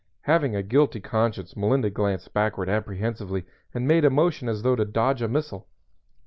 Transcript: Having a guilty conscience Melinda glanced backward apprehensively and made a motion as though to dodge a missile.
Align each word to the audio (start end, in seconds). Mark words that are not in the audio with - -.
Having 0.21 0.55
a 0.55 0.63
guilty 0.63 0.99
conscience 0.99 1.55
Melinda 1.55 1.91
glanced 1.91 2.33
backward 2.33 2.69
apprehensively 2.69 3.45
and 3.71 3.87
made 3.87 4.03
a 4.03 4.09
motion 4.09 4.49
as 4.49 4.63
though 4.63 4.75
to 4.75 4.83
dodge 4.83 5.21
a 5.21 5.27
missile. 5.27 5.67